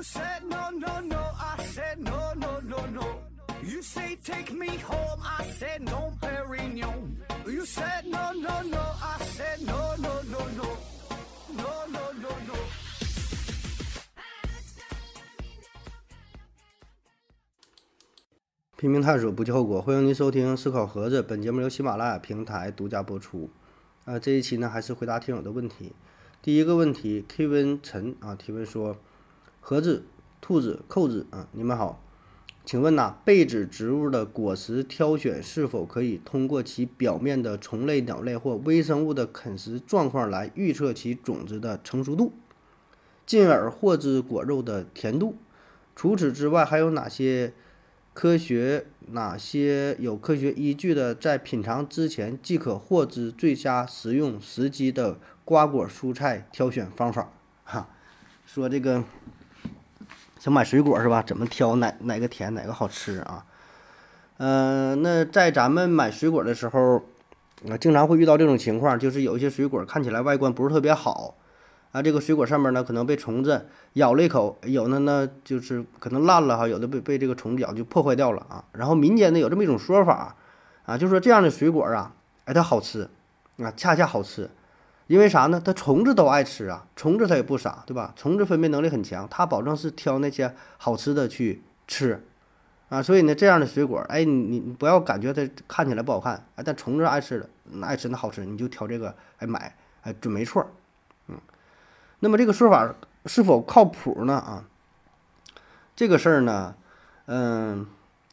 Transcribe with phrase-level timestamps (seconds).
[0.00, 3.20] You said no, no, no, I said no, no, no, no.
[3.62, 7.18] You say take me home, I said no, Perignon.
[7.46, 10.68] You said no, no, no, I said no, no, no, no.
[11.54, 12.54] No, no, no, no.
[18.78, 19.82] 拼命探索，不计后果。
[19.82, 23.50] 欢迎您收听《思考盒子》，本节目由喜马拉雅平台独家播出。
[24.06, 25.92] 啊、这一期呢还是回答听友的问题。
[26.40, 28.96] 第一个问题，K 温陈啊提问说：
[29.60, 30.04] 盒子、
[30.40, 32.02] 兔子、扣子啊，你们好，
[32.64, 42.32] 请问呐、被子植物的果实挑选是否可以通过其表面的虫类、鸟类或微生物的啃食状况来预测其种子的成熟度，
[43.24, 45.36] 进而获知果肉的甜度？
[45.94, 47.52] 除此之外，还有哪些
[48.14, 57.32] 科学哪些有科学依据的，在品尝之前即可获知最佳食用时机的瓜果蔬菜挑选方法？
[57.64, 57.88] 哈，
[58.46, 59.04] 说这个
[60.40, 61.22] 想买水果是吧？
[61.22, 63.44] 怎么挑哪哪个甜哪个好吃啊？
[64.38, 66.96] 嗯、那在咱们买水果的时候，
[67.68, 71.34] 啊，经常会遇到这种情况，就是有一些水果看起来外观不是特别好，
[71.92, 78.64] 啊，这个水果上面呢可能被虫子咬了一口，有的呢就是可能烂了哈，有的被被这个虫子咬就破坏掉了啊。
[78.72, 80.34] 然后民间呢有这么一种说法
[80.86, 82.14] 啊，就说这样的水果啊，
[82.46, 83.06] 哎它好吃
[83.58, 84.48] 啊，恰恰好吃，
[85.10, 85.60] 因为啥呢？
[85.60, 88.12] 它虫子都爱吃啊，虫子它也不傻，对吧？
[88.14, 92.24] 虫子分辨能力很强，它保证是挑那些好吃的去吃
[92.90, 93.02] 啊。
[93.02, 100.64] 所以呢，这样的水果，哎，你你不要感觉它看起来不好看，哎，但虫子爱吃的，那爱吃那好吃，你就挑这个哎买，哎准没错
[101.26, 101.36] 嗯。
[102.20, 102.94] 那么这个说法
[103.26, 104.34] 是否靠谱呢？
[104.34, 104.64] 啊，
[105.96, 106.76] 这个事儿呢，
[107.26, 107.84] 嗯，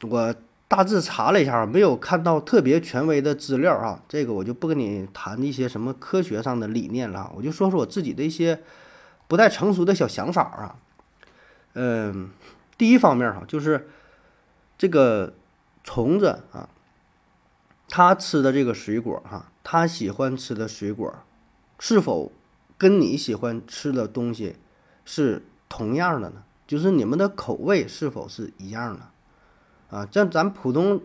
[0.08, 0.36] 我
[0.68, 4.04] 大致查了一下，没有看到特别权威的资料啊。
[4.10, 8.62] 这个我就不跟你谈一些什么科学上的理念了，我就说说我自己的一些
[9.28, 10.76] 不太成熟的小想法啊。
[11.74, 12.32] 嗯，
[12.78, 13.88] 第一方面哈，就是
[14.78, 15.34] 这个
[15.84, 16.68] 虫子啊，
[17.88, 21.14] 它吃的这个水果哈，它喜欢吃的水果
[21.80, 22.32] 是否
[22.78, 24.56] 跟你喜欢吃的东西
[25.06, 26.44] 是同样的呢？
[26.66, 29.10] 就是你们的口味是否是一样的？
[29.90, 31.02] 啊，像咱普通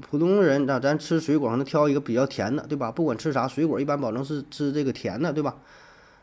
[0.00, 2.92] 普通人，那咱吃水果上能挑一个比较甜的，对吧？
[2.92, 5.56] 不管吃啥水果，一般保证是吃这个甜的，对吧？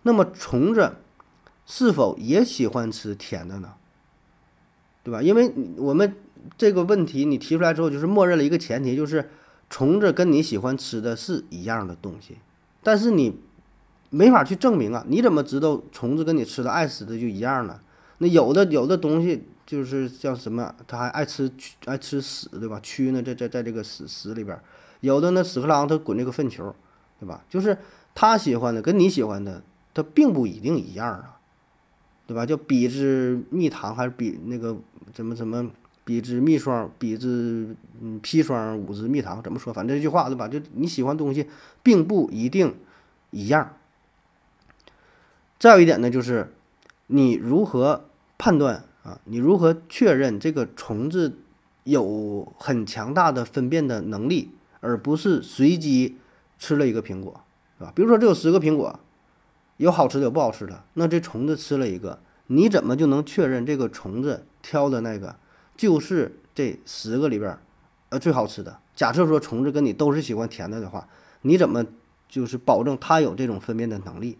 [0.03, 0.91] 那么虫子
[1.65, 3.73] 是否也喜欢吃甜的呢？
[5.03, 5.21] 对吧？
[5.21, 6.15] 因为我们
[6.57, 9.29] 这个问题你提出来之后，就是默认了一个前提，就是
[9.69, 12.37] 虫子跟你喜欢吃的是一样的东西，
[12.83, 13.37] 但是你
[14.09, 15.03] 没法去证明啊！
[15.09, 17.79] 你怎么知道虫子跟你吃的爱吃的就一样呢？
[18.19, 21.51] 那有的有的东西就是像什么，它还爱吃
[21.85, 22.79] 爱吃屎，对吧？
[22.81, 24.57] 蛆呢，在在在这个屎屎里边，
[25.01, 26.73] 有的呢屎壳郎它滚这个粪球，
[27.19, 27.43] 对吧？
[27.49, 27.77] 就是
[28.15, 29.61] 他喜欢的跟你喜欢的，
[29.93, 31.39] 它并不一定一样啊，
[32.25, 32.45] 对吧？
[32.45, 34.77] 叫比之蜜糖还是比那个
[35.13, 35.69] 怎么怎么
[36.05, 39.73] 比之蜜霜，比之嗯砒霜，五之蜜糖，怎么说？
[39.73, 40.47] 反正这句话对吧？
[40.47, 41.49] 就你喜欢东西，
[41.83, 42.73] 并不一定
[43.31, 43.75] 一样。
[45.59, 46.53] 再有一点呢，就是
[47.07, 48.05] 你如何
[48.37, 49.19] 判断啊？
[49.23, 51.37] 你如何确认这个虫子
[51.85, 54.51] 有很强大的分辨的能力，
[54.81, 56.17] 而不是随机
[56.59, 57.41] 吃了一个苹果，
[57.77, 57.93] 是吧？
[57.95, 58.99] 比如说这有十个苹果，
[59.77, 65.37] 有好吃的有不好吃的，那这虫子吃了一个，你怎么就能确认这个虫子挑的那个
[65.77, 67.61] 就是这十个里边儿
[68.09, 68.79] 呃最好吃的？
[68.93, 71.07] 假设说虫子跟你都是喜欢甜的的话，
[71.43, 71.85] 你怎么
[72.27, 74.37] 就是保证它有这种分辨的能力？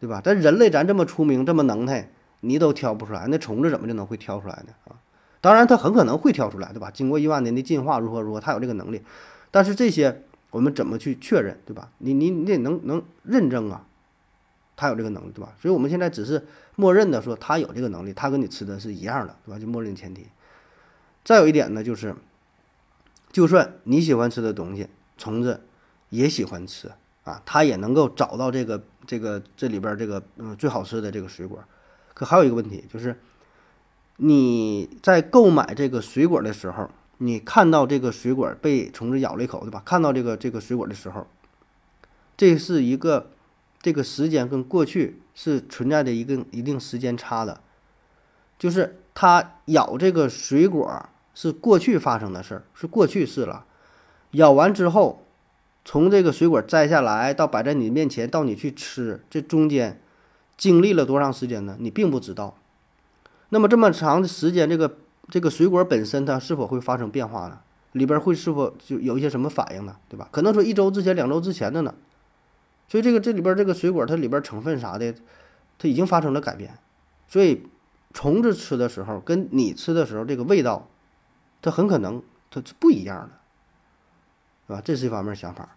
[0.00, 0.20] 对吧？
[0.22, 2.10] 但人类咱这么出名，这么能耐，
[2.44, 4.74] 你都挑不出来，那虫子怎么就能会挑出来呢？
[4.88, 4.96] 啊，
[5.40, 6.90] 当然它很可能会挑出来，对吧？
[6.90, 9.02] 经过一万年的进化，如何如何，它有这个能力。
[9.50, 11.90] 但是这些我们怎么去确认，对吧？
[11.98, 13.86] 你你你得能能认证啊，
[14.76, 15.52] 它有这个能力，对吧？
[15.60, 16.46] 所以我们现在只是
[16.76, 19.58] 默认的说它有这个能力，它跟你吃的是一样的，对吧？
[19.58, 20.26] 就默认前提。
[21.24, 22.14] 再有一点呢，就是，
[23.32, 25.62] 就算你喜欢吃的东西，虫子
[26.10, 26.90] 也喜欢吃
[27.24, 31.62] 啊，它也能够找到这个这个这里边这个嗯最好吃的这个水果。
[32.14, 33.20] 可还有一个问题就是，
[34.16, 36.88] 你在购买这个水果的时候，
[37.18, 39.82] 你看到这个水果被虫子咬了一口，对吧？
[39.84, 41.26] 看到这个这个水果的时候，
[42.36, 43.30] 这是一个
[43.82, 47.60] 这个时间跟过去是存在着一个一定时间差的，
[48.58, 53.66] 就是它咬这个水果是过去发生的事儿，是过去式了。
[54.32, 55.26] 咬完之后，
[55.84, 60.00] 从这个水果摘下来到摆在你面前，到你去吃，这中间
[60.56, 61.76] 经历了多长时间呢？
[61.78, 62.56] 你并不知道。
[63.50, 64.96] 那么这么长的时间，这个
[65.28, 67.60] 这个水果本身它是否会发生变化呢？
[67.92, 69.96] 里边会是否就有一些什么反应呢？
[70.08, 70.28] 对吧？
[70.32, 71.94] 可能说一周之前、两周之前的呢。
[72.88, 75.14] 所以这个这里边这个水果它里边成分啥的，
[75.78, 76.76] 它已经发生了改变。
[77.28, 77.66] 所以
[78.12, 80.88] 虫子吃的时候跟你吃的时候这个味道，
[81.62, 83.30] 它很可能它是不一样的，
[84.66, 84.82] 对吧？
[84.84, 85.76] 这是一方面想法。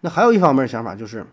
[0.00, 1.26] 那还有一方面想法就是，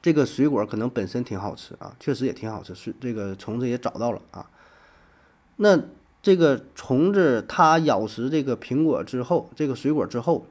[0.00, 4.48] 这个水果可能本身挺好吃啊，确实也挺好吃，是这个虫子也找到了啊。
[5.56, 5.80] 那
[6.22, 10.46] 这个虫子它咬食这个苹果之后，这个水果之后，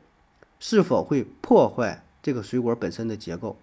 [0.60, 3.58] 是否会破坏这个水果本身的结构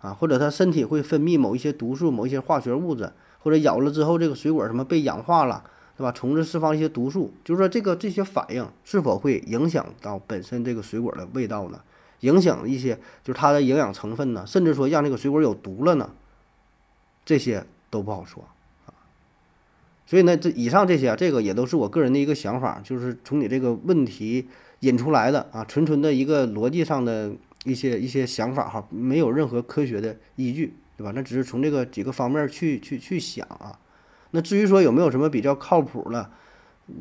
[0.00, 0.14] 啊？
[0.14, 5.64] 或者它身体会分泌某一些毒素、某一些化学物质，或者咬了之后这个水果什么被氧化了，
[5.96, 6.10] 对吧？
[6.12, 11.80] 虫子释放一些毒素，就是说这个这些反应是否会影响到本身这个水果的味道呢？
[12.20, 14.46] 影响一些就是它的营养成分呢？
[14.46, 16.10] 甚至说让这个水果有毒了呢？
[17.24, 18.44] 这些都不好说
[18.86, 18.94] 啊。
[20.06, 24.48] 所以呢，这以上这些啊，这个也都是我个人的一个想法，就是从你这个问题
[24.80, 27.32] 引出来的啊，纯纯的一个逻辑上的
[27.64, 31.12] 一些一些想法哈，没有任何科学的依据，对吧？
[31.14, 33.78] 那只是从这个几个方面去去去想啊。
[34.30, 36.30] 那至于说有没有什么比较靠谱的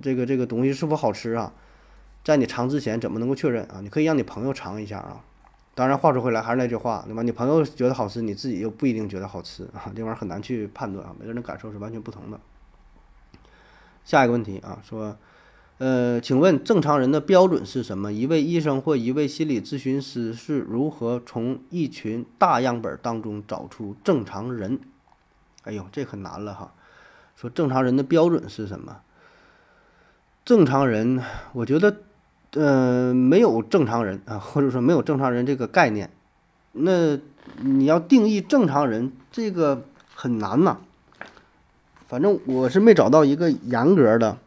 [0.01, 1.53] 这个这个东西是否好吃啊，
[2.25, 3.79] 在你尝之前怎么能够确认啊？
[3.81, 5.21] 你可以让你朋友尝一下啊。
[5.75, 7.21] 当然话说回来，还是那句话，对吧？
[7.21, 12.39] 你朋友觉得好吃，你自己又不一定觉得好吃啊，这玩意儿很难去判断啊，每个人的感受是完全不同的。
[14.03, 15.15] 下一个问题啊，说，
[15.77, 18.11] 呃，请问正常人的标准是什么？
[18.11, 24.79] 一位医生或一位心理咨询师是如何从一群大样本当中找出正常人？
[25.61, 26.73] 哎呦，这可难了哈。
[27.35, 29.01] 说正常人的标准是什么？
[30.45, 31.21] 正常人，
[31.53, 32.03] 我觉得，
[32.55, 36.09] 呃，没有正常人啊，或者说没有正常人这个概念。
[36.71, 37.17] 那
[37.61, 40.77] 你要定义正常人，这个很难呐。
[42.07, 44.37] 反正我是没找到一个严格的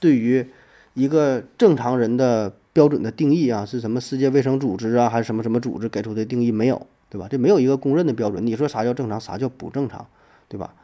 [0.00, 0.46] 对于
[0.94, 7.26] 一个正常人的标准的定义啊，是什么世界卫生组织啊，还是什么什么组织给出的定义没有，对吧？
[7.30, 8.46] 这没有一个公认的标准。
[8.46, 10.06] 你说啥叫正常，啥叫不正常，
[10.48, 10.74] 对吧？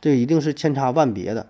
[0.00, 1.46] 这一定是千差万别的。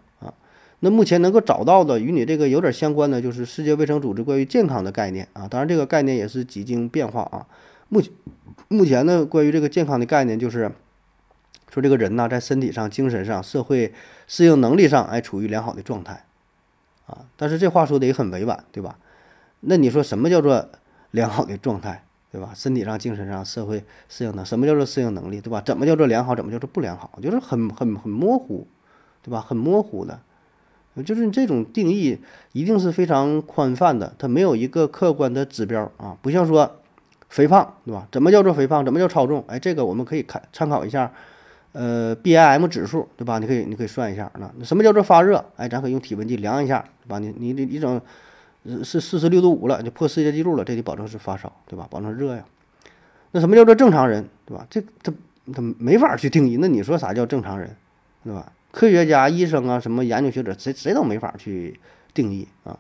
[0.81, 5.49] 那目前能够找到的与你这个有点相关的，就是世界卫生组织关于健康的概念啊。
[5.49, 7.47] 当然，这个概念也是几经变化啊。
[7.89, 8.13] 目前
[8.69, 10.73] 目前呢，关于这个健康的概念就是。
[11.71, 13.93] 说这个人呢，在身体上、精神上、社会
[14.29, 16.25] 适应能力上，哎，处于良好的状态，
[17.07, 18.97] 啊，但是这话说的也很委婉，对吧？
[19.59, 20.69] 那你说什么叫做
[21.11, 22.53] 良好的状态，对吧？
[22.55, 25.61] 身体上、精神上、社会适应能，什么叫做适应能力，对吧？
[25.63, 26.37] 怎么叫做良好？
[26.37, 27.19] 怎么叫做不良好？
[27.21, 28.69] 就是很很很模糊，
[29.21, 29.41] 对吧？
[29.41, 30.21] 很模糊的，
[31.03, 32.19] 就是你这种定义
[32.53, 36.71] 一定是非常宽泛的，它没有一个客观的指标啊，不像说
[37.29, 38.07] 肥胖，对吧？
[38.13, 38.85] 怎么叫做肥胖？
[38.85, 39.43] 怎么叫超重？
[39.49, 41.11] 哎，这个我们可以看参考一下。
[41.73, 43.41] 呃，B I M 指数对吧？
[43.41, 45.45] 你可以你可以算一下那什么叫做发热？
[45.57, 47.19] 哎，咱可以用体温计量一下，对吧？
[47.19, 48.01] 你你你你整
[48.85, 51.89] 是四十六度五了，就破世界纪录了，这得保证是发烧，对吧？
[51.91, 52.45] 保证热呀。
[53.33, 54.65] 那什么叫做正常人，对吧？
[54.71, 55.13] 这他
[55.53, 56.59] 他没法去定义。
[56.61, 57.77] 那你说啥叫正常人，
[58.23, 58.53] 对吧？
[58.75, 61.79] 科学家、医生啊，什么研究学者，谁谁都没法去
[62.13, 62.77] 定义啊，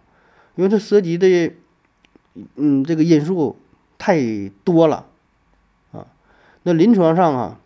[0.56, 1.52] 因为这涉及的
[2.56, 3.56] 嗯这个因素
[3.96, 4.18] 太
[4.64, 5.06] 多了
[5.92, 6.04] 啊。
[6.64, 7.60] 那临床上啊。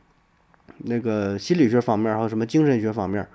[0.84, 3.26] 那个心理学方面还有什么精神学方面，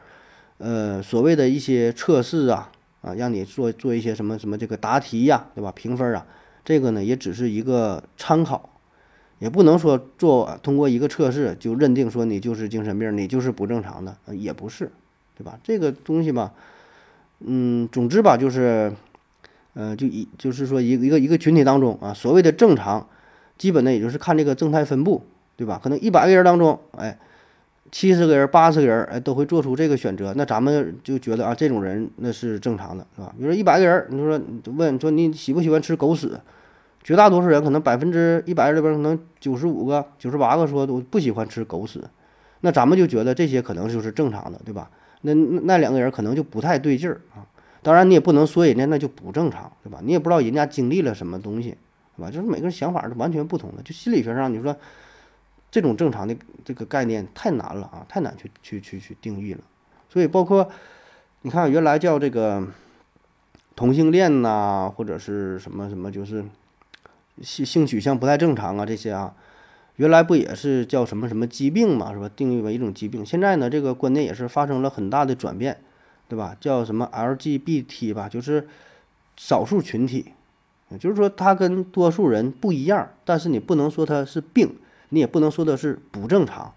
[0.60, 5.70] 呃，所谓的一些测试啊，啊，让你做做一些什么什么这个答题呀，对吧？
[5.76, 6.26] 评分啊，
[6.64, 8.73] 这个呢也只是一个参考，
[9.40, 14.92] 也不能说做通过一个测试就认定说你就是精神病，你就是不正常的，也不是，
[15.38, 15.60] 对吧？
[15.64, 16.54] 这个东西吧，
[17.40, 18.94] 嗯，总之吧，就是，
[19.74, 23.08] 呃，就一就是说一个一个一个群体当中啊，所谓的正常，
[23.58, 25.24] 基本呢也就是看这个正态分布，
[25.56, 25.80] 对吧？
[25.84, 27.18] 可能一百个人当中，哎。
[27.92, 33.32] 七十个人、八十个人，哎，都会做出这个选择，那咱们就觉得啊，这种人那是正常的，是吧？
[33.38, 34.42] 比如说一百个人，你说
[34.76, 36.32] 问说你喜不喜欢吃狗屎，
[37.04, 42.04] 绝大多数人可能百分之一百里边可能九十五个、九十八个说我不喜欢吃狗屎，
[42.62, 44.90] 那咱们就觉得这些可能就是正常的，对吧？
[45.22, 47.46] 那那两个人可能就不太对劲儿啊。
[47.82, 50.00] 当然你也不能说人家那就不正常，对吧？
[50.04, 51.76] 你也不知道人家经历了什么东西，
[52.16, 52.32] 是吧？
[52.32, 53.84] 就是每个人想法是完全不同的。
[53.84, 54.76] 就心理学上，你说。
[55.74, 59.62] 这种正常的这个概念太难了啊，太难去去去去定义了。
[60.08, 60.70] 所以包括
[61.42, 62.64] 你看，原来叫这个
[63.76, 66.46] 同性恋呐，或者是什么什么，就是
[67.42, 69.36] 性性取向不太正常啊，这些啊，
[69.96, 72.30] 原来不也是叫什么什么疾病嘛，是吧？
[72.36, 73.26] 定义为一种疾病。
[73.26, 75.82] 现在呢，这个观念也是发生了很大的转变，
[76.28, 76.56] 对吧？
[76.60, 78.68] 叫什么 LGBT 吧，就是
[79.36, 80.34] 少数群体，
[81.00, 84.76] 就是说他跟多数人不一样，但是你不能说他是病。
[85.10, 86.74] 你也不能说的是不正常，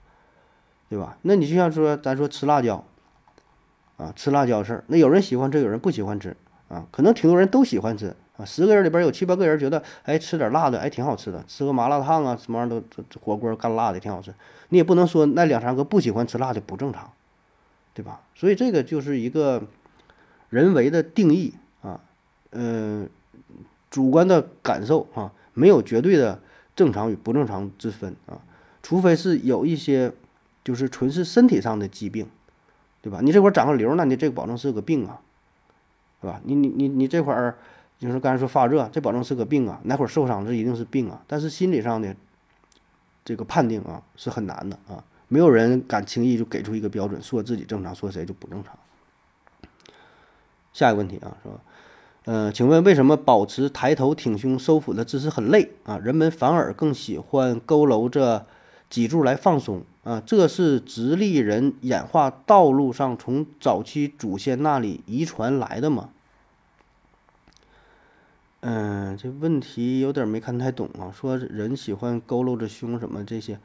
[0.90, 1.16] 对吧？
[1.22, 2.84] 那你就像说，咱说吃辣椒，
[3.96, 6.36] 啊，吃辣椒事儿，那有人喜欢吃，有人不喜欢吃，
[6.68, 14.34] 啊，可能挺多人都喜欢吃，啊，十个人里边有七八个人觉得，哎，吃点辣的，哎，挺好吃的，吃个麻辣烫啊，什么玩意儿都火锅干辣的挺好吃。
[14.68, 17.10] 你也不能说那两三个不喜欢吃辣的不正常，
[17.94, 18.20] 对吧？
[18.34, 19.62] 所以这个就是一个
[20.50, 22.00] 人为的定义啊，
[22.50, 23.08] 嗯，
[23.90, 26.40] 主观的感受啊，没有绝对的
[26.74, 28.40] 正常与不正常之分啊，
[28.82, 30.12] 除非是有一些
[30.62, 32.28] 就是纯是身体上的疾病，
[33.00, 33.20] 对吧？
[33.22, 35.20] 你这块长个瘤，那你这个保证是个病啊，
[36.20, 36.40] 是吧？
[36.44, 37.56] 你你你你这块儿
[37.98, 42.14] 就是刚才说发热，这保证是个病啊，哪会儿受伤这一定是病啊，但是心理上的
[43.24, 45.02] 这个判定啊是很难的啊。
[45.28, 48.78] 没有人敢轻易就给出一个标准，说自己正常，说谁就不正常。
[50.72, 51.60] 下一个问题啊，说，
[52.26, 55.98] 呃，请问为什么保持抬头挺胸收腹的姿势很累啊？
[55.98, 58.46] 人们反而更喜欢佝偻着
[58.90, 60.22] 脊柱来放松啊？
[60.24, 66.10] 这是直立人演化道路上从早期祖先那里遗传来的吗？
[68.68, 71.14] 嗯，这问题有点没看太懂啊。
[71.14, 73.60] 说人喜欢佝偻着胸什么这些。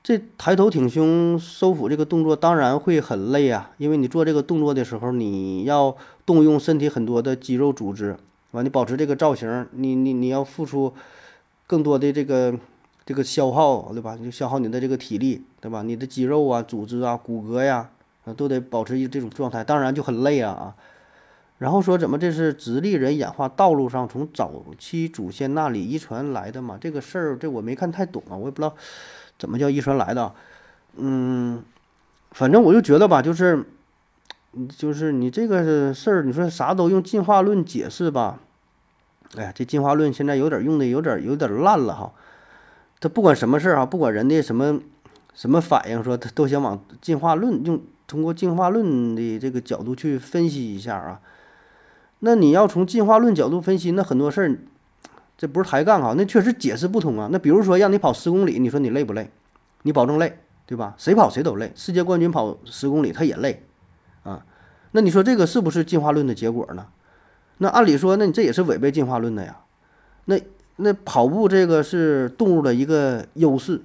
[0.00, 8.16] 这抬头挺胸收腹这个动作当然会很累啊，因为你做这个动作的时候，你要动用身体很多的肌肉组织，
[8.52, 10.94] 完你保持这个造型，你你你要付出
[11.66, 12.56] 更多的这个
[13.04, 14.16] 这个消耗，对吧？
[14.16, 15.82] 就消耗你的这个体力，对吧？
[15.82, 17.90] 你的肌肉啊、组织啊、骨骼呀，
[18.24, 20.76] 啊都得保持一这种状态，当然就很累啊啊。
[21.58, 26.78] 然后说怎么这是直立人演化道路上从早期祖先那里遗传来的嘛？
[26.80, 28.74] 这个事儿这我没看太懂啊，我也不知道。
[29.38, 30.32] 怎么叫遗传来的？
[30.96, 31.62] 嗯，
[32.32, 33.64] 反正我就觉得吧，就是，
[34.68, 38.40] 就是你这个事儿，你说啥都用进化论解释吧？
[39.36, 42.12] 哎呀，这进化论现在有点用的有点有点烂了哈。
[43.00, 44.80] 他不管什么事儿啊，不管人的什么
[45.34, 51.20] 什么反应，说他都想往进化论用，通过进化论的这个角度去分析一下啊。
[52.20, 54.58] 那你要从进化论角度分析，那很多事儿。
[55.36, 57.28] 这不是抬杠啊，那确实解释不通啊。
[57.30, 59.30] 那比如说让你跑十公里，你说你累不累？
[59.82, 60.96] 你保证累，对吧？
[60.98, 63.62] 谁跑谁都累，世界冠军跑十公里他也累，
[64.24, 64.44] 啊，
[64.90, 66.86] 那你说这个是不是进化论的结果呢？
[67.58, 69.58] 那按理说，那你这也是违背进化论的呀。
[70.24, 70.40] 那
[70.74, 73.80] 那跑步这个是动物的一个优势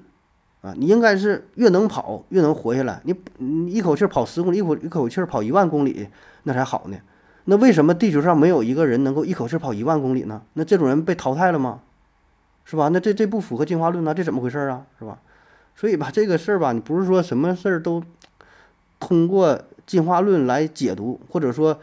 [0.62, 3.00] 啊，你应该是越能跑越能活下来。
[3.04, 6.08] 你你一口气跑十公里，一口一口气跑一万公里，
[6.42, 6.98] 那才好呢。
[7.46, 10.42] 那为什么地球上没有一个人能够一口气跑一万公里呢？
[10.54, 11.82] 那这种人被淘汰了吗？
[12.66, 12.88] 是吧？
[12.88, 14.14] 那这这不符合进化论呢？
[14.14, 14.86] 这怎么回事啊？
[14.98, 15.20] 是吧？
[15.76, 18.02] 所以吧，这个事儿吧，你不是说什么事儿都
[19.00, 21.78] 通过进化论来解读，或者说，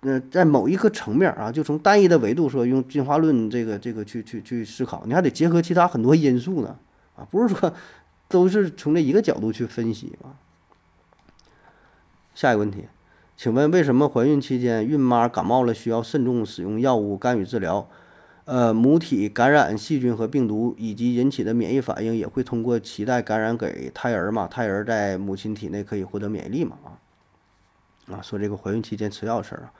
[0.00, 6.76] 嗯，在某一个层面啊，就从单一的维度说用进化论这个这个去去去思考，你还得结合其他很多因素呢
[7.16, 7.74] 啊，不是说
[8.28, 10.32] 都是从这一个角度去分析啊。
[12.34, 12.86] 下一个问题。
[13.40, 17.88] 请问为什么怀孕期间孕妈感冒了需要慎重使用药物干预治疗？
[18.44, 24.46] 呃，母体感染细菌和病毒以及引起的免疫反应也会通过脐带感染给胎儿嘛？
[24.46, 26.76] 胎儿在母亲体内可以获得免疫力嘛？
[26.84, 29.72] 啊啊，说这个怀孕期间吃药的事儿啊，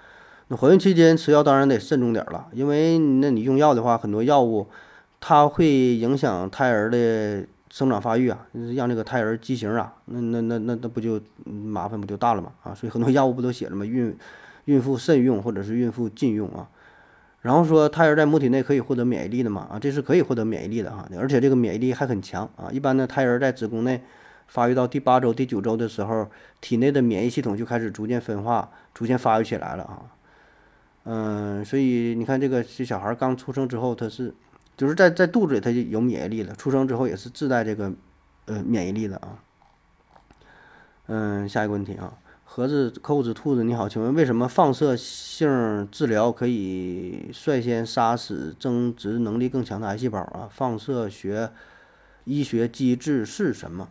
[0.48, 4.68] 那怀孕期间吃药当然得慎重点了，因为那你用药的话，很多药物
[5.20, 7.44] 它会影响胎儿的。
[7.70, 12.74] 生长发育啊，让这个胎儿畸形啊，那那那那那不就麻烦不就大了嘛啊！
[12.74, 13.84] 所以很多药物不都写了吗？
[13.84, 14.16] 孕
[14.64, 16.68] 孕妇慎用或者是孕妇禁用啊。
[17.42, 22.68] 然后说胎儿在母体内可以获得免疫力的嘛啊，这是可以获得免疫力的哈，而且这个免疫力还很强啊。
[22.72, 24.02] 一般的胎儿在子宫内
[24.48, 26.28] 发育到第八周、第九周的时候，
[26.60, 30.02] 体内的免疫系统就开始逐渐分化、逐渐发育起来了啊。
[31.04, 34.34] 嗯，所以你看这个这小孩刚出生之后，他是。
[34.76, 36.54] 就是在在肚子里，它就有免疫力了。
[36.54, 37.92] 出生之后也是自带这个，
[38.46, 39.38] 呃，免疫力的啊。
[41.06, 50.48] 嗯，下一个问题啊，盒子、扣子、兔子，你好，请问为什么放射性治疗可以率先杀死增殖能力更强的癌细胞啊？
[50.50, 51.50] 放射学
[52.24, 53.88] 医学机制是什么？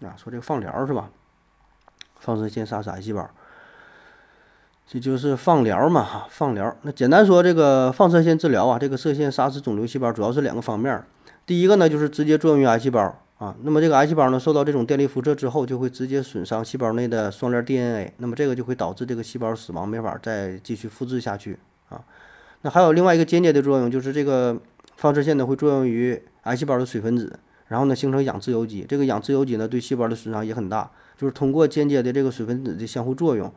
[0.00, 1.10] 啊，说这个放疗是吧？
[2.16, 3.30] 放射线杀死癌细胞。
[4.86, 6.76] 这就是放疗嘛，放疗。
[6.82, 11.02] 那简单说，这个放射线治疗啊，这个射线杀死肿瘤细胞主要是两个方面。
[11.46, 13.00] 第一个呢，就是直接作用于癌细胞
[13.38, 13.56] 啊。
[13.62, 18.12] 那么这个癌细胞呢，受到这种电力辐射之后，就会直接损伤细胞内的双链 DNA。
[18.18, 22.00] 那么这个就会导致这个细胞死亡，没法再继续复制下去啊。
[22.60, 24.58] 那还有另外一个间接的作用，就是这个
[24.96, 27.38] 放射线呢会作用于癌细胞的水分子，
[27.68, 28.84] 然后呢形成氧自由基。
[28.86, 33.50] 这个氧自由基呢对细胞的损伤也很大，就是通过间接的这个水分子的相互作用。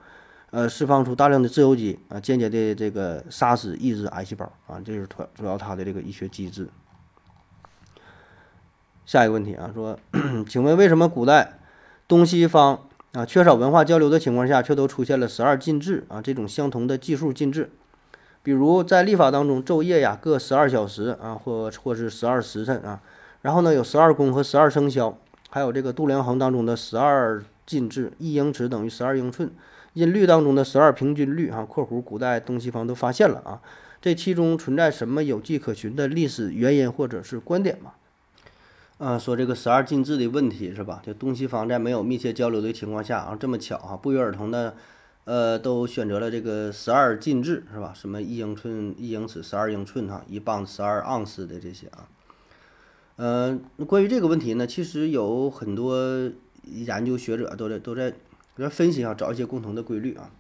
[0.50, 6.70] 呃，释放出大量的自由基啊，间接的这个杀死抑制癌细胞啊，这是主主要它的这个医学机制。
[9.06, 10.00] 下一个问题啊，说，
[10.48, 11.60] 请问为什么古代
[12.08, 17.70] 东西方啊缺少文化交流的情况下，却都出现了十二进制啊这种相同的计数进制？
[18.42, 23.02] 比如在历法当中，昼夜呀各十二小时啊，或或是十二时辰啊，
[23.42, 25.18] 然后呢有十二宫和十二生肖，
[25.50, 29.52] 还有这个度量衡当中的十二进制，一英尺等于十二英寸。
[29.98, 33.60] 音律当中的十二平均律啊（括弧古代东西方都发现了啊），
[34.00, 37.94] 这其中存在什么有迹可循的历史原因或者是观点吗？
[39.00, 41.02] 啊，说这个十二进制的问题是吧？
[41.04, 44.76] 就东西方在没有密切交流的情况下啊，这么巧啊，不约而同的，
[45.26, 47.92] 呃，都选择了这个十二进制是吧？
[47.96, 52.08] 什么一英寸、一英尺、十二英寸哈，一磅十二盎司的这些啊。
[53.16, 56.32] 呃，关于这个问题呢，其实有很多
[56.66, 58.14] 研究学者都在都在
[58.58, 60.32] 都在分析啊，找一些共同的规律啊。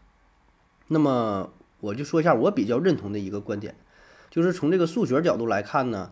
[0.88, 3.76] 那么我就说一下我比较认同的一个观点，
[4.32, 6.12] 就是从这个数学角度来看呢，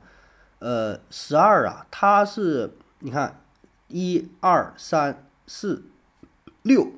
[0.59, 3.41] 呃，十二啊，它是你看
[3.87, 5.85] 一二三四
[6.61, 6.91] 六，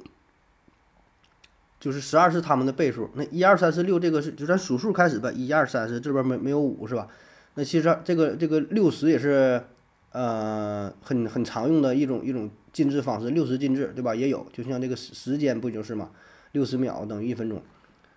[1.79, 3.09] 就是十二是它们的倍数。
[3.13, 7.07] 那一二三四六这个是就咱数数开始吧，一二三四这边没没有五是吧？
[7.55, 9.63] 那其实这个这个六十也是，
[10.11, 14.13] 呃，很很常用的一种一种进制方式，六十进制，对吧？
[14.13, 16.11] 也有，就像这个时时间不就是嘛，
[16.51, 17.63] 六十秒等于一分钟。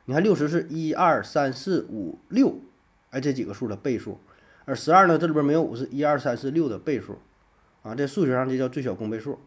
[0.05, 2.61] 你看六十是一二三四五六，
[3.09, 4.21] 哎，这几个数的倍数，
[4.67, 7.17] 而十二呢，这里边没有五，是一二三四六的倍数，
[7.83, 9.38] 啊，在数学上这叫最小公倍数。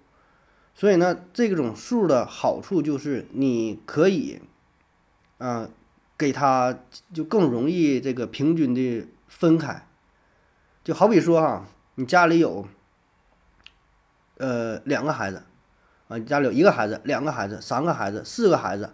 [0.74, 4.39] 所以呢，这种数的好处就是你可以，
[5.38, 5.70] 啊，
[6.17, 6.79] 给它
[7.13, 9.08] 就更容易这个平均的。
[9.25, 9.88] 分开，
[10.84, 12.67] 就好比说哈，你家里有，
[14.43, 15.41] 呃，两个孩子，
[16.09, 18.89] 啊，你家里有一个孩子、两个孩子、三个孩子、四个孩子，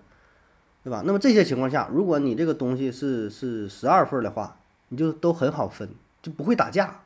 [0.84, 1.02] 对吧？
[1.06, 4.58] 那么这些情况下，如果你这个东西是是十二份的话，
[4.90, 5.90] 你就都很好分，
[6.22, 7.02] 就不会打架，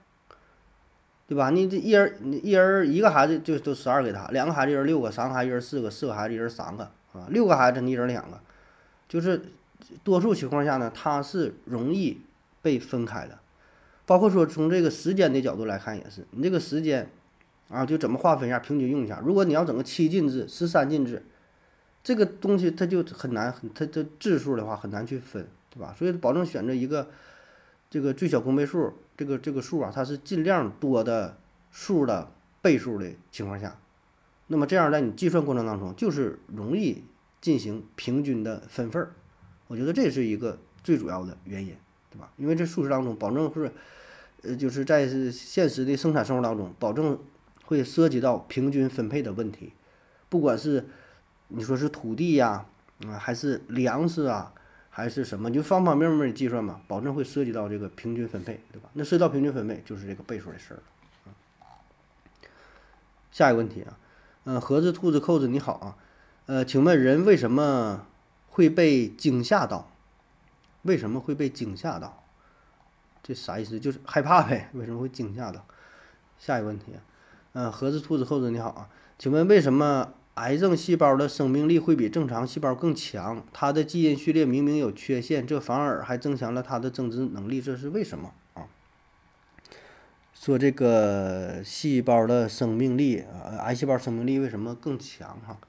[1.26, 1.52] 对吧？
[1.52, 6.84] 你这一人你一人一个孩子就都十二给他，两个孩子一人六个，三个孩子一人四个，四个孩子一人三个，
[7.14, 8.38] 啊，六个孩子你一人两个，
[9.08, 9.42] 就是
[10.04, 12.22] 多数情况下呢，他是容易。
[12.64, 13.38] 被分开的，
[14.06, 17.10] 包括说从这个时间的角度来看也是，你这个时间
[17.74, 19.20] 啊，就怎么划分一下，平均用一下。
[19.26, 21.26] 如果你要整个七进制、十三进制，
[22.04, 25.96] 这个东西它就很难，很它这质数的话很难去分，对吧？
[25.98, 27.10] 所以保证选择一个
[27.90, 31.38] 这个最小公倍数，这个这个数啊，它是尽量多的
[31.72, 32.32] 数的
[32.62, 33.78] 倍数的情况下，
[34.48, 37.04] 那么这样在你计算过程当中就是容易
[37.42, 39.14] 进行平均的分份儿。
[39.68, 41.76] 我觉得这是一个最主要的原因。
[42.14, 42.32] 对吧？
[42.38, 43.72] 因为这数值当中，保证是，
[44.44, 47.18] 呃，就是在现实的生产生活当中，保证
[47.66, 49.74] 会涉及到平均分配的问题。
[50.30, 50.88] 不管是
[51.50, 52.66] 你说是土地呀，
[53.06, 54.54] 啊，还是粮食啊，
[54.90, 58.90] 还是什么，就方方面面的计算嘛，保证会涉及到这个平均分配，对吧？
[58.94, 60.84] 那涉及到平均分配，就是这个倍数的事儿了。
[63.32, 63.98] 下一个问题啊，
[64.46, 65.98] 嗯，盒子、兔子、扣子，你好啊，
[66.46, 68.06] 呃，请问人为什么
[68.50, 69.92] 会被惊吓到？
[70.84, 72.24] 为什么会被惊吓到？
[73.24, 73.80] 这啥意思？
[73.80, 74.70] 就是害怕呗。
[74.74, 75.66] 为什么会惊吓到？
[76.38, 76.88] 下一个问题，
[77.56, 78.90] 嗯，盒子、兔子、后子，你好啊，
[79.20, 83.46] 请问为什么癌症细胞的生命力会比正常细胞更强？
[83.54, 88.66] 它的基因序列明明有缺陷，这反而还增强了它的增殖能力，这是为什么啊？
[90.34, 95.40] 说这个细胞的生命力啊，癌细胞生命力为什么更强？
[95.46, 95.60] 哈？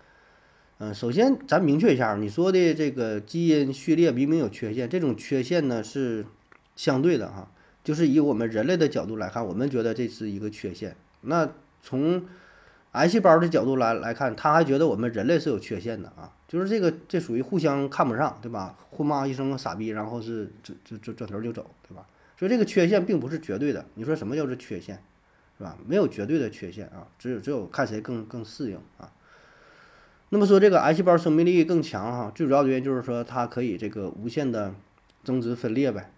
[0.78, 6.24] 嗯，首先咱明确一下，你说的这个基因序列明明有缺陷，这种缺陷呢是
[6.74, 7.50] 相对的哈，
[7.84, 10.96] 就是以我们人类的角度来看，我们觉得这是一个缺陷。
[11.26, 11.50] 那
[11.84, 12.24] 从
[12.92, 18.74] 癌细胞的角度来来看，他还觉得我们人类是有缺陷的啊，就是这个这属于互相看不上，对吧？
[18.90, 22.06] 互骂一声傻逼，然后是转转转转头就走，对吧？
[22.38, 23.84] 所以这个缺陷并不是绝对的。
[23.94, 25.02] 你说什么叫做缺陷，
[25.58, 25.76] 是吧？
[25.86, 29.12] 没有绝对的缺陷啊，只有只有看谁更更适应啊。
[30.30, 34.74] 那么说这个癌细胞生命力更强哈，最主要的原因就是说它可以这个无限的
[35.22, 36.10] 增殖分裂呗，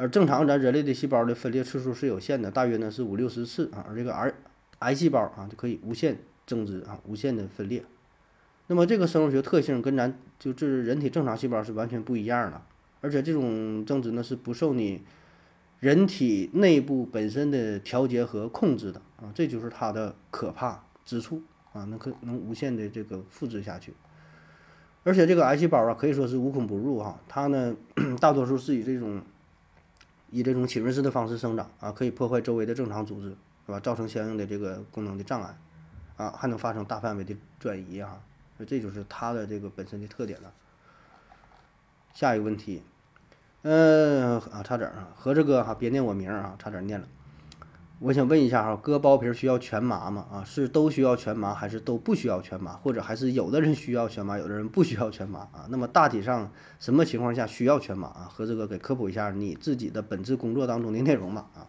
[0.00, 4.32] 而正常咱人类的细胞的分裂次数是有限的，大约呢是五六十次啊，而这个癌
[4.78, 7.84] 癌细胞啊就可以无限增殖啊，无限的分裂。
[8.68, 12.62] 那么这个生物学特性跟咱就是人体正常细胞是完全不一样的，
[13.02, 15.02] 而且这种增殖呢是不受你
[15.80, 21.42] 人体内部本身的调节和控制的啊，这就是它的可怕之处。
[21.72, 23.94] 啊，那可能无限的这个复制下去，
[25.04, 27.20] 而且这个癌细胞啊，可以说是无孔不入哈。
[27.28, 27.76] 它呢，
[28.18, 29.22] 大多数是以这种
[30.30, 33.30] 以这种浸润式的方式生长啊，可以破坏周围的正常组织，
[33.66, 33.80] 是吧？
[33.80, 35.56] 造成相应的这个功能的障碍，
[36.16, 38.20] 啊，还能发生大范围的转移啊。
[38.66, 40.52] 这就是它的这个本身的特点了。
[42.12, 42.82] 下一个问题，
[43.62, 47.06] 嗯啊，差点啊，合着哥哈，别念我名啊，差点念了。
[48.00, 50.26] 我想问一下哈，割包皮需要全麻吗？
[50.32, 52.72] 啊，是都需要全麻，还是都不需要全麻？
[52.72, 55.66] 或者还是有的人需要全麻，有的人不需要全麻啊？
[55.68, 58.30] 那么大体上什么情况下需要全麻啊？
[58.32, 61.68] 何子哥给科普一下你自己的本职工作当中的内容吧啊。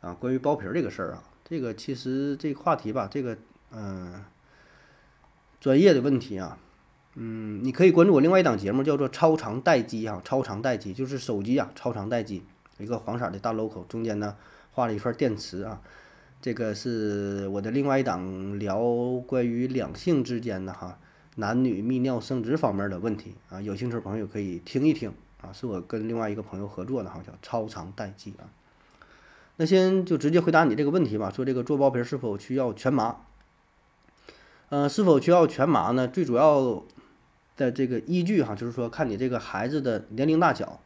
[0.00, 3.36] 啊，关于包皮这个事儿啊，这个其实这个话题吧，这个
[3.70, 4.24] 嗯，
[5.60, 6.56] 专业的问题啊，
[7.16, 12.42] 嗯，你可以关注我另外一档节目，叫做《超长待机》啊，超长待机就是手机啊，超长待机，
[12.78, 14.36] 一个黄色的大 logo，中间呢
[14.72, 15.80] 画了一串电池啊，
[16.42, 18.80] 这个是我的另外一档聊
[19.26, 20.98] 关于两性之间的哈，
[21.36, 28.50] 男女泌尿生殖方面的问题啊，有兴趣的朋友可以听一听啊，是我跟另外一个朋友合作的哈，叫超长待机啊。
[29.56, 33.18] 那先就直接回答你这个问题吧，说这个做包皮是否需要全麻？
[34.70, 36.08] 呃，是否需要全麻呢？
[36.08, 36.82] 最主要
[37.56, 40.80] 的这个依据哈，就是说看你这个孩子的年龄大小，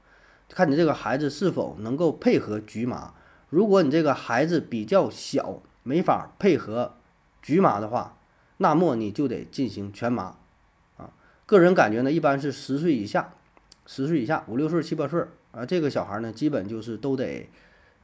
[0.49, 3.15] 看你这个孩子是否能够配合局麻。
[3.51, 6.95] 如果你这个孩子比较小，没法配合
[7.41, 8.19] 局麻的话，
[8.59, 10.37] 那么你就得进行全麻
[10.97, 11.11] 啊。
[11.47, 13.33] 个人感觉呢，一般是十岁以下，
[13.87, 17.49] 十岁以下，五六岁、七八岁啊，这个小孩呢，基本就是都得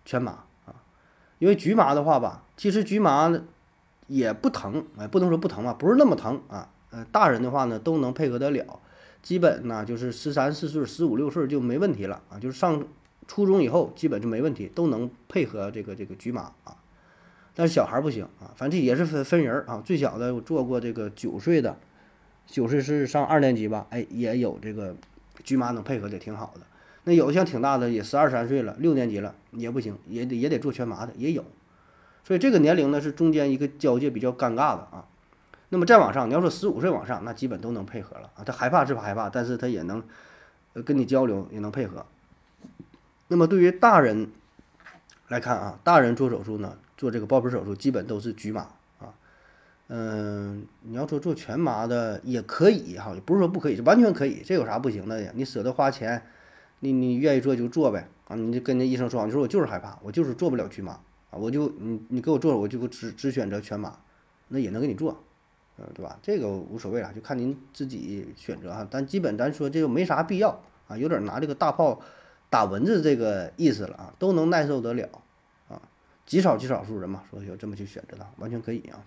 [0.04, 0.74] 全麻啊。
[1.38, 3.30] 因为局麻的话吧，其实局麻
[4.07, 6.70] 也不疼，哎，不能说不疼吧，不是那么疼啊。
[6.90, 8.80] 呃，大人的话呢都能配合得了，
[9.24, 12.38] 基本呢就是十三四岁、十五六岁就没问题了啊。
[12.38, 12.87] 就是上
[13.26, 16.76] 初中以后基本就没问题，都能配合这个这个局麻啊。
[17.54, 19.82] 但是小孩不行啊，反正也是分分人啊。
[19.82, 21.78] 最小的我做过这个九岁的，
[22.46, 24.94] 九岁是上二年级吧，哎，也有这个
[25.42, 26.60] 局麻能配合的挺好的。
[27.04, 31.42] 那有的像挺大的，也十二三岁了，六年级了也不行，也得也得做全麻的也有，
[32.24, 35.06] 所以这个年龄呢是中间一个交界比较尴尬的啊。
[35.74, 38.44] 那么再往上，你要说十五岁往上，那基本都能配合了啊。
[38.46, 40.00] 他害怕是害怕，但是他也能
[40.84, 42.06] 跟你交流，也能配合。
[43.26, 44.30] 那么对于大人
[45.26, 48.68] 来看啊，大人做手术呢，做这个包皮手术基本都是局麻
[49.00, 49.12] 啊。
[49.88, 55.32] 嗯，你要说做全麻的也可以哈，也不是说不可以，完全可以，这有啥不行的呀？
[55.34, 56.22] 你舍得花钱。
[56.80, 58.37] 你你愿意做就做呗啊！
[58.37, 60.92] 你就跟那医生说，你说我就是害怕，我就是做不了局麻
[61.30, 61.32] 啊！
[61.32, 63.96] 我就你你给我做，我就只只选择全麻，
[64.48, 65.24] 那也能给你做，
[65.76, 66.18] 嗯，对吧？
[66.22, 68.87] 这个无所谓了，就看您自己选择哈。
[68.90, 72.00] 但基本咱说这个没啥必要啊，有点拿这个大炮
[72.48, 75.08] 打蚊子这个意思了啊，都能耐受得了
[75.68, 75.82] 啊，
[76.24, 79.04] 极少极少数人嘛，说有这么去选择的，完全可以啊。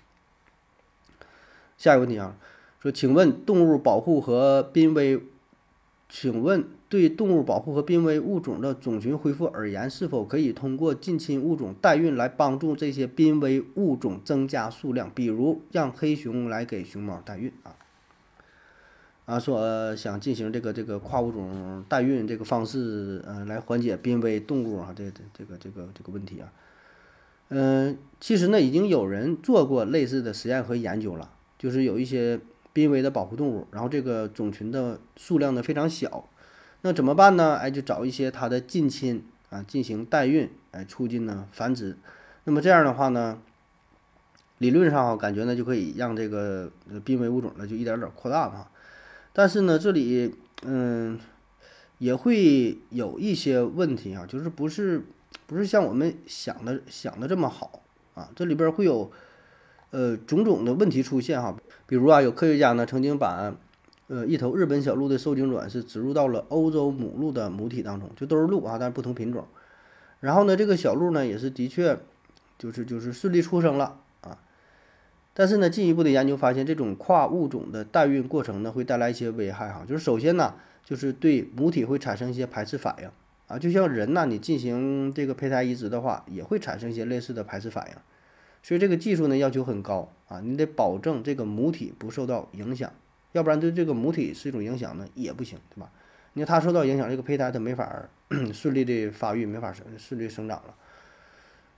[1.77, 2.35] 下一个问题啊，
[2.79, 5.21] 说请问动物保护和濒危，
[6.09, 6.67] 请问。
[6.89, 15.11] 对动物保护和濒危物种的种群恢复而言，是否可以通过近亲物种代孕来帮助这些濒危物种增加数量？
[15.13, 17.75] 比如让黑熊来给熊猫代孕啊？
[19.25, 26.47] 啊，说想进行这个这个跨物种代孕这个方式，呃，来缓解濒危动物啊这这这个这个这个问题啊？
[27.49, 32.39] 嗯，其实呢，已经有人做过类似的实验和研究了，就是有一些
[32.71, 36.29] 濒危的保护动物，然后这个种群的数量呢非常小。
[36.87, 37.57] 那怎么办呢？
[37.57, 41.97] 哎，就找一些它的近亲啊进行代孕，哎，促进呢繁殖。
[42.45, 43.39] 那么这样的话呢，
[44.59, 46.71] 理论上啊，感觉呢就可以让这个
[47.03, 48.67] 濒危物种呢就一点点扩大嘛。
[49.33, 51.19] 但是呢，这里嗯
[51.97, 55.03] 也会有一些问题啊，就是不是
[55.45, 57.81] 不是像我们想的想的这么好
[58.13, 58.29] 啊。
[58.33, 59.11] 这里边会有
[59.91, 61.53] 呃种种的问题出现哈。
[61.85, 63.53] 比如啊，有科学家呢曾经把
[64.07, 69.45] 呃，一头日本小鹿的受精卵是植入到了欧洲母鹿的母体当中，就都是鹿啊，但是不同品种。
[70.21, 71.99] 然后呢，这个小鹿呢也是的确，
[72.57, 74.39] 就是就是顺利出生了啊。
[75.33, 79.83] 但是呢，进一步的研究发现，这种跨物种的代孕过程呢会带来一些危害哈。
[79.85, 80.53] 就是首先呢，
[80.85, 83.09] 就是对母体会产生一些排斥反应
[83.47, 87.97] 啊，就像人呐，你进行这个胚胎移植的话，也会产生一些类似的排斥反应。
[88.63, 92.89] 所以这个技术呢要求很高啊，你得保证这个母体不受到影响。
[93.31, 95.91] 要不然对这个母体是一种影响呢，也不行，对吧？
[96.33, 98.07] 你看它受到影响，这个胚胎它没法
[98.53, 100.75] 顺利的发育，没法顺顺利生长了。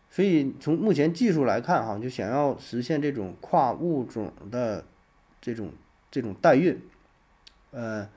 [0.10, 4.84] 所以从目前技术来看，哈，就想要实现这种跨物种的
[5.40, 5.72] 这种
[6.10, 6.82] 这种代孕，
[7.72, 8.10] 呃，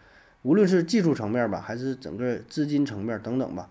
[0.42, 3.68] 无论是技术层面吧，还是整个资金层面等等吧，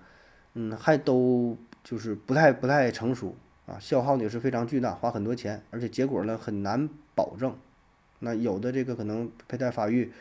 [0.54, 7.58] 嗯，还都就是不太不太成熟啊，消耗呢是非常巨大，花很多钱，而且结果呢很难保证。
[8.24, 10.12] 那有的这个可能胚胎发育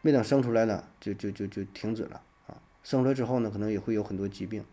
[0.00, 2.56] 没等生出来呢，就就就就停止了啊。
[2.82, 4.64] 生出来之后呢，可能也会有很多疾病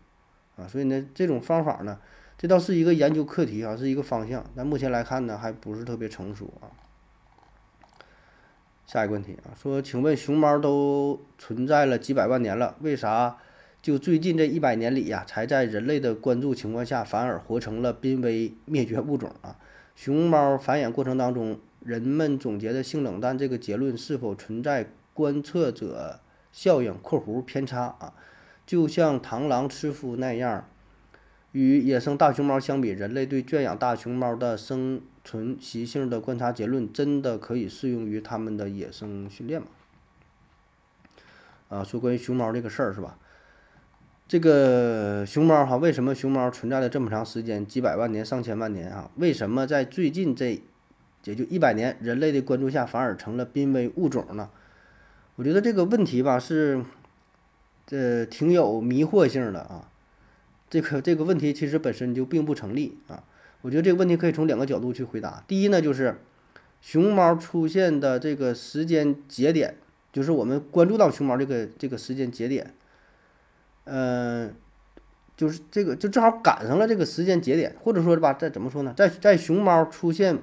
[0.56, 0.66] 啊。
[0.66, 2.00] 所以呢，这种方法呢，
[2.38, 4.42] 这倒是一个研究课题啊，是一个方向。
[4.56, 6.72] 但目前来看呢，还不是特别成熟啊。
[8.86, 13.36] 下一个问题啊，说，请问熊猫都存在了几百万年了，为啥
[13.82, 19.58] 就最近这一百年里呀，才在人类的关注情况下，反而活成了濒危灭绝物种啊？
[19.94, 21.60] 熊猫繁衍过程当中。
[21.80, 26.20] 人们总结的性冷淡这个结论是否存在观测者
[26.52, 28.14] 效应（括弧偏差）啊？
[28.66, 30.68] 就像螳螂吃夫那样，
[31.52, 39.68] 与野生大熊猫相比，人类对圈养大熊猫的生存习性的观察结论，真的可以适用于它们的野生训练吗？
[41.68, 43.18] 啊，说关于熊猫这个事儿是吧？
[44.26, 49.10] 这个熊猫哈，为什么熊猫存在了这么长时间，几百万年、上千万年啊？
[49.16, 50.60] 为什么在最近这
[51.24, 54.50] 也就一百年，人类的关注下反而成了濒危物种呢？
[55.36, 56.84] 我觉得这个问题吧是，
[57.86, 59.88] 这挺有迷惑性的啊。
[60.70, 63.22] 这个这个问题其实本身就并不成立啊。
[63.60, 65.42] 我觉得这个问题可以从两个角度去回答。
[65.48, 66.18] 第一呢，就是
[66.80, 69.76] 熊猫出现的这个时间节点，
[70.12, 72.72] 就是我们关注到熊猫这个这个时间节点，
[73.84, 74.54] 嗯，
[75.36, 80.38] 就是这个就正好赶上了这个时间节点，或者说吧，在怎么说呢，在在熊猫出现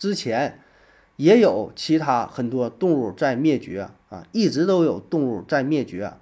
[0.00, 0.58] 之前，
[1.16, 6.14] 也有其他很多动物在灭绝啊，一直都有动物在灭绝。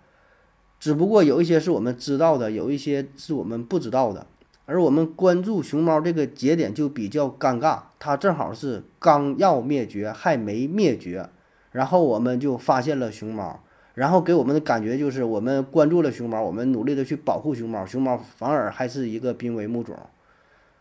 [0.81, 4.27] 只不过有一些是我们知道的，有一些是我们不知道的。
[4.67, 11.29] 而我们关注熊猫这个节点就比较尴尬，它正好是刚要灭绝，还没灭绝，
[11.71, 13.61] 然后我们就发现了熊猫，
[13.95, 19.97] 然后给我们的感觉就是我们关注了熊猫，我们努力的去保护熊猫，熊猫反而还是一个濒危物种。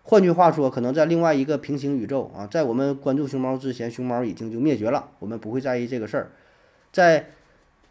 [0.07, 6.31] 换句话说，可能在另外一个平行宇宙啊，在我们关注熊猫之前，熊猫已经就灭绝了，我们不会在意这个事儿。
[6.91, 7.29] 在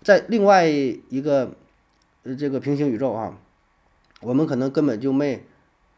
[0.02, 1.52] 在另外一个。
[2.28, 3.38] 呃，这个平行宇宙啊，
[4.20, 5.44] 我们可能根本就没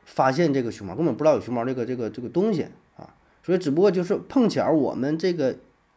[0.05, 2.67] 发现这个熊猫，根本不知道有熊猫这个这个这个东西
[2.99, 5.57] 啊，所以只不过就是碰巧我们这个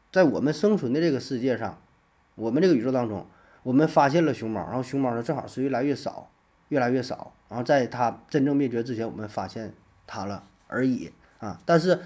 [0.10, 1.82] 在我们生存的这个世界上，
[2.36, 3.28] 我们这个宇宙当中，
[3.64, 6.32] 我们发现了熊猫，然后熊猫呢正好是越来越少，
[6.70, 9.74] 越来越少，然后在它真正灭绝之前，我们发现
[10.12, 12.02] 它了而已啊，但是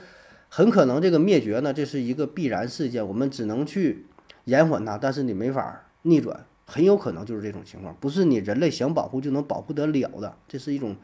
[0.50, 4.06] 很可能这个灭绝呢，这是一个必然事件，我们只能去
[4.44, 6.46] 延缓它，但是你没法逆转。
[6.68, 10.96] 很有可能就是这种情况，不是你人类想保护就能保护得了的，这是一种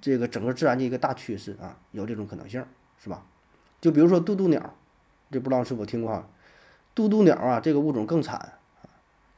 [0.00, 2.62] 这个整个自然的一个大趋势啊，有这种可能性，
[3.02, 3.24] 是吧？
[3.80, 4.74] 就比如说渡渡鸟，
[5.30, 6.28] 这不知道是否听过啊？
[6.94, 8.54] 渡渡鸟啊，这个物种更惨，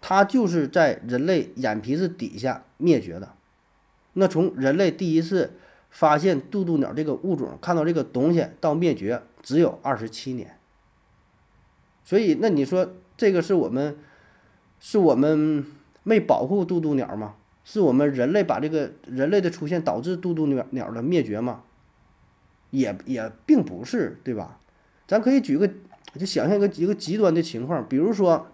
[0.00, 3.34] 它就是在人类眼皮子底下灭绝的。
[4.12, 5.54] 那从人类第一次
[5.92, 10.58] 发现渡渡鸟这个物种，看到这个东西到灭绝，只有二十七年。
[12.02, 13.96] 所以，那你说这个是我们？
[14.84, 15.64] 是我们
[16.02, 17.36] 没保护渡渡鸟吗？
[17.62, 21.62] 是我们人类把这个人类的出现导致渡渡鸟鸟的灭绝吗？
[22.70, 24.58] 也也并不是，对吧？
[25.06, 25.70] 咱可以举个，
[26.18, 28.48] 就想象一个一个极端的情况，比如说，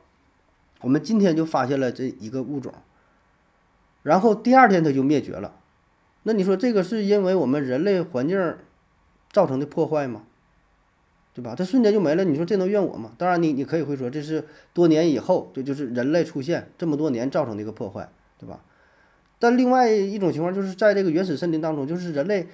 [0.83, 2.74] 我们今天就发现了这一个物种，
[4.03, 5.58] 然后第二天它就灭绝了，
[6.29, 8.55] 那你说这个是因为我们人类环境
[9.33, 10.25] 造成的破坏吗？
[11.33, 11.55] 对吧？
[11.57, 13.12] 它瞬间就没了，你说这能怨我吗？
[13.17, 18.61] 当然，你你可以会说这是多年以后，这就是人类出现这么多年造成的一个破坏，对吧？
[19.38, 22.47] 但另外一种情况就是在这个原始森林当中，就是人类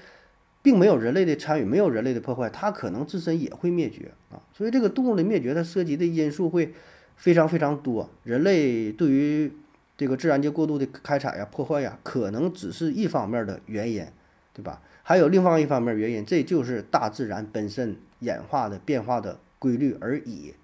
[0.63, 4.39] 并没有人类的参与，没有人类的破坏，它可能自身也会灭绝啊。
[4.53, 6.73] 所以这个动物的灭绝，它涉及的因素会
[7.17, 8.09] 非常非常多。
[8.23, 9.53] 人类对于
[9.97, 14.07] 这个自然界过度的开采呀、破坏呀，可能只是一方面的原因，
[14.53, 14.81] 对吧？
[15.03, 17.97] 还有另外一方面原因，这就是大自然本身。
[18.21, 20.55] 演化的变化的规律而已，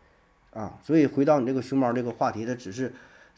[0.55, 2.91] 啊，所以回到你这个熊猫这个话题，它只是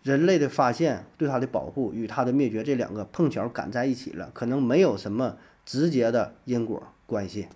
[0.04, 7.48] 人类的发现对它的保护与它的灭绝这两个碰巧赶在一起了，可能没有什么直接的因果关系，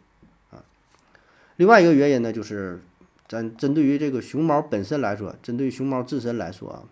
[0.50, 0.64] 啊，
[1.54, 2.80] 另外一个原因呢，就是
[3.28, 6.82] 咱针对于这个熊猫本身来说，针对熊猫自身来说啊，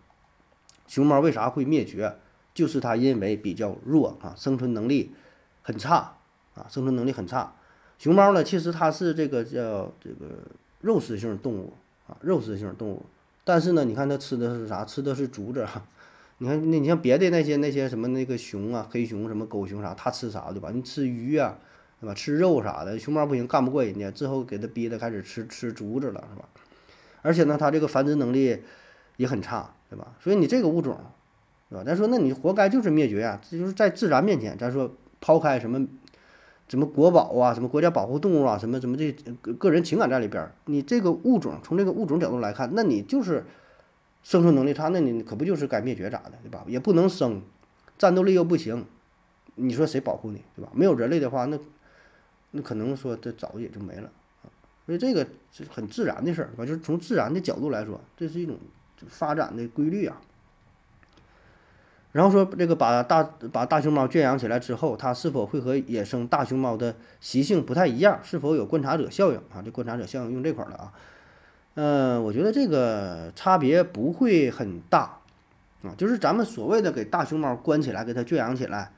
[0.87, 2.17] 熊猫为啥会灭绝？
[2.53, 5.11] 就是它因为比较弱啊，生存能力
[5.63, 6.15] 很差
[6.55, 7.53] 啊，生存能力很差。
[7.99, 10.39] 熊猫呢，其实它是这个叫这个
[10.81, 11.73] 肉食性动物
[12.07, 13.05] 啊，肉食性动物。
[13.43, 14.85] 但是呢，你看它吃的是啥？
[14.85, 15.67] 吃的是竹子。
[16.39, 20.71] 你看，那你像别的那些那些什么那个熊啊，黑熊什么狗熊啥，它吃啥对吧？
[20.73, 21.59] 你吃鱼啊，
[22.01, 22.15] 对吧？
[22.15, 22.99] 吃肉啥的。
[22.99, 26.49] 熊猫不行，干不过人家，之后给它逼的开始吃吃竹子了，是吧？
[27.23, 28.63] 而且呢，它这个繁殖能力
[29.17, 30.17] 也很差，对吧？
[30.21, 30.99] 所以你这个物种，
[31.71, 31.85] 对吧？
[31.85, 33.41] 咱说，那你活该就是灭绝呀！
[33.49, 35.87] 这就是在自然面前，咱说抛开什么。
[36.67, 40.55] 什么国宝啊，什么国家保护动物啊，什么什么这个个人情感在里边儿。
[40.65, 43.45] 你这个物种从这个物种角度来看，那你就是
[44.23, 46.65] 生存能力差，那你可不就是该灭绝咋的，对吧？
[46.67, 47.43] 也不能生，
[47.99, 48.87] 战斗力又不行，
[49.57, 50.73] 你说谁保护你，对吧？
[50.75, 51.59] 没有人类的话，那
[52.53, 54.11] 那可能说这早也就没了
[54.43, 54.49] 啊。
[54.87, 56.65] 所以这个是很自然的事儿，吧？
[56.65, 58.57] 就是从自然的角度来说，这是一种
[59.09, 60.17] 发展的规律啊。
[62.13, 68.21] 然后说这个把大把大熊猫圈养起来之后，它是否会和野生大熊猫的习性不太一样？
[68.23, 69.61] 是否有观察者效应啊？
[69.65, 70.93] 这观察者效应用这块儿了啊？
[71.75, 75.19] 嗯，我觉得这个差别不会很大
[75.83, 75.93] 啊。
[75.99, 78.93] 就是咱们所谓的给大熊猫关起来，给它圈养起来，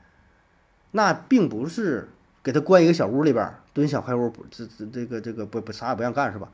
[0.91, 2.09] 那并不是
[2.43, 6.51] 给它关一个小屋里边蹲小黑屋，这这这个这个不不啥也不让干是吧？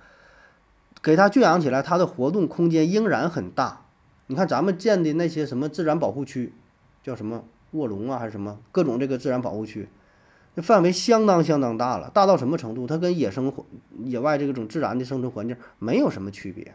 [1.03, 3.81] 给它圈养起来，它的活动空间仍然很大。
[4.27, 6.53] 你看咱们建的那些什么自然保护区，
[7.03, 9.89] 叫什么卧龙啊，还是什么各种这个自然保护区，
[10.55, 12.87] 那范围相当相当大了，大到什么程度？
[12.87, 13.51] 它跟野生
[14.05, 16.73] 野外这种自然的生存环境没有什么区别。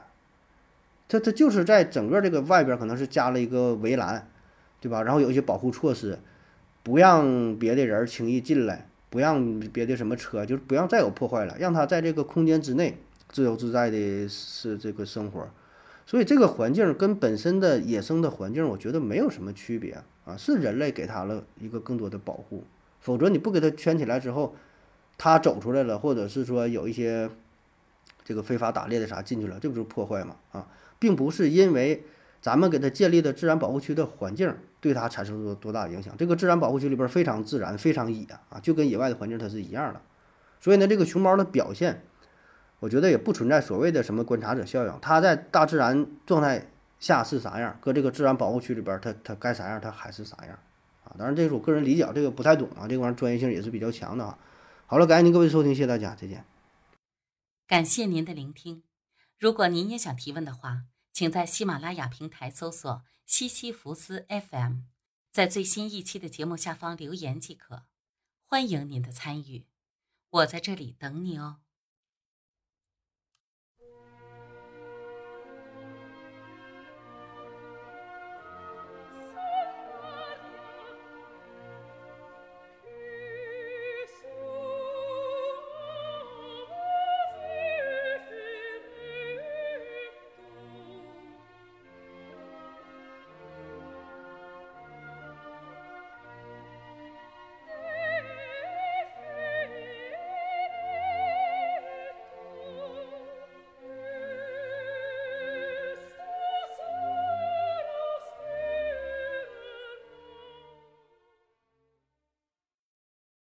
[1.09, 4.29] 它它就是在整个这个外边可能是加了一个围栏，
[4.79, 5.03] 对吧？
[5.03, 6.19] 然后有一些保护措施，
[6.83, 12.99] 不让别的人轻易进来，不让别的什么车，就是不让再有破坏了，让它在这个空间之内
[13.31, 15.49] 自由自在的是这个生活。
[16.07, 22.65] 所以这个环境跟本身的野生的环境，我觉得没有什么区别啊，是人类给它了一个更多的保护，
[22.99, 24.57] 否则你不给它圈起来之后，
[25.19, 27.29] 它走出来了，或者是说有一些
[28.25, 30.37] 这个非法打猎的啥进去了，这不就是破坏吗？
[30.53, 30.67] 啊，
[30.99, 32.03] 并不是因为
[32.41, 40.01] 咱们给它建立的自然保护区的环境对它产生多多大影响，这个自然保护区里边非常自然，非常野啊，就跟野外的环境它是一样的。
[40.59, 42.03] 所以呢，这个熊猫的表现。
[42.81, 50.59] 我觉得也不存在所谓的什么观察者效应，它在大自然状态下是啥样，搁这个自然保护区里边，它它该啥样，它还是啥样，
[51.05, 54.39] 啊，当然这是我个人理解，这个不太懂啊，这玩意儿专业性也是比较强的啊。
[54.87, 56.45] 好了，感谢您各位收听，谢谢大家，再见。
[57.67, 58.83] 感谢您的聆听，
[59.39, 64.83] 如果您也想提问的话，请在喜马拉雅平台搜索西西弗斯 FM，
[65.31, 67.83] 在最新一期的节目下方留言即可，
[68.47, 69.67] 欢迎您的参与，
[70.31, 71.57] 我在这里等你哦。